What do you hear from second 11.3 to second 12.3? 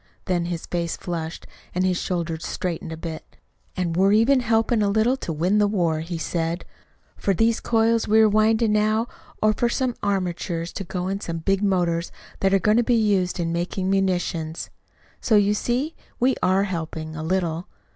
big motors